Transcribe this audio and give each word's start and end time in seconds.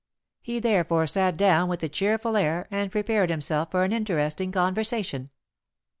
He 0.41 0.57
therefore 0.59 1.05
sat 1.05 1.37
down 1.37 1.69
with 1.69 1.83
a 1.83 1.87
cheerful 1.87 2.35
air, 2.35 2.67
and 2.71 2.91
prepared 2.91 3.29
himself 3.29 3.69
for 3.69 3.83
an 3.83 3.93
interesting 3.93 4.51
conversation. 4.51 5.29